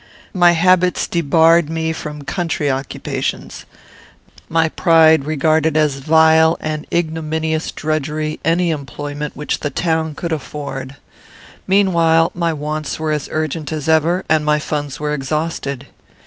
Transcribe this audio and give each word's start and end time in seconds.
My 0.33 0.53
habits 0.53 1.05
debarred 1.05 1.69
me 1.69 1.93
from 1.93 2.23
country 2.23 2.71
occupations. 2.71 3.65
My 4.49 4.67
pride 4.67 5.25
regarded 5.25 5.77
as 5.77 5.97
vile 5.99 6.57
and 6.59 6.87
ignominious 6.91 7.71
drudgery 7.71 8.39
any 8.43 8.71
employment 8.71 9.35
which 9.37 9.59
the 9.59 9.69
town 9.69 10.15
could 10.15 10.31
afford. 10.31 10.95
Meanwhile, 11.67 12.31
my 12.33 12.51
wants 12.51 12.99
were 12.99 13.11
as 13.11 13.29
urgent 13.31 13.71
as 13.71 13.87
ever, 13.87 14.25
and 14.27 14.43
my 14.43 14.57
funds 14.57 14.99
were 14.99 15.13
exhausted. 15.13 15.85